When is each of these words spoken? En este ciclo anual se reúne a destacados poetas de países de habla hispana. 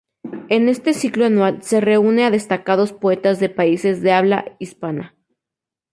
En 0.49 0.67
este 0.67 0.95
ciclo 0.95 1.25
anual 1.25 1.61
se 1.61 1.79
reúne 1.79 2.25
a 2.25 2.31
destacados 2.31 2.91
poetas 2.91 3.39
de 3.39 3.49
países 3.49 4.01
de 4.01 4.11
habla 4.13 4.55
hispana. 4.57 5.15